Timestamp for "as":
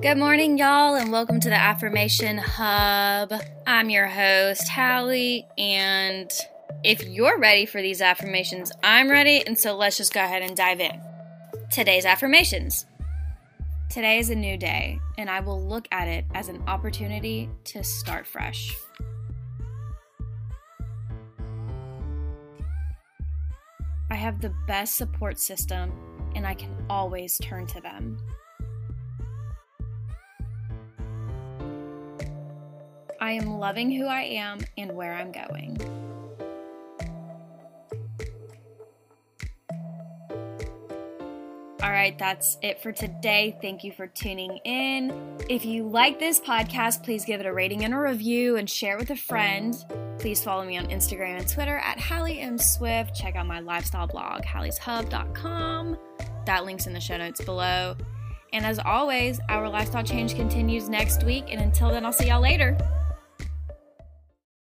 16.32-16.48, 58.64-58.78